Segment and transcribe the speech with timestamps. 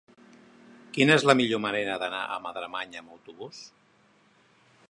[0.97, 3.61] Quina és la millor manera d'anar a Madremanya amb autobús?